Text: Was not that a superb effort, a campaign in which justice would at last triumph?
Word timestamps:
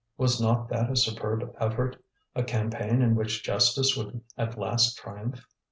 Was 0.17 0.41
not 0.41 0.67
that 0.69 0.89
a 0.89 0.95
superb 0.95 1.53
effort, 1.59 2.03
a 2.33 2.41
campaign 2.43 3.03
in 3.03 3.13
which 3.13 3.43
justice 3.43 3.95
would 3.95 4.21
at 4.35 4.57
last 4.57 4.97
triumph? 4.97 5.45